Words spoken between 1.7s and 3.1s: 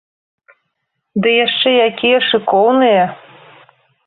якія шыкоўныя!